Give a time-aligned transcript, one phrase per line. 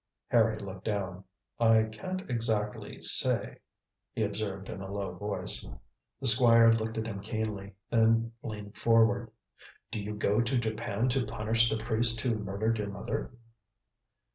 [0.29, 1.23] Harry looked down.
[1.59, 3.57] "I can't exactly say,"
[4.13, 5.63] he observed in a low voice.
[6.19, 9.29] The Squire looked at him keenly, then leaned forward.
[9.91, 13.29] "Do you go to Japan to punish the priest who murdered your mother."